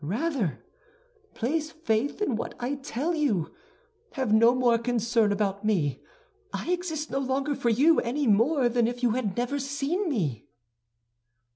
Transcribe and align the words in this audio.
Rather, 0.03 0.57
place 1.35 1.69
faith 1.69 2.23
in 2.23 2.35
what 2.35 2.55
I 2.59 2.73
tell 2.73 3.13
you. 3.13 3.51
Have 4.13 4.33
no 4.33 4.55
more 4.55 4.79
concern 4.79 5.31
about 5.31 5.63
me; 5.63 5.99
I 6.51 6.71
exist 6.71 7.11
no 7.11 7.19
longer 7.19 7.53
for 7.53 7.69
you, 7.69 7.99
any 7.99 8.25
more 8.25 8.67
than 8.67 8.87
if 8.87 9.03
you 9.03 9.11
had 9.11 9.37
never 9.37 9.59
seen 9.59 10.09
me." 10.09 10.47